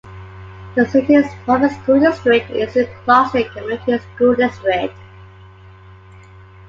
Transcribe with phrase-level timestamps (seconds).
[0.73, 4.97] The city's public school district is the Clarkston Community School District.